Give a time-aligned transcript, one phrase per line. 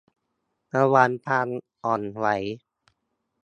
[0.75, 1.47] ระวังความ
[1.83, 2.25] อ่อนไหว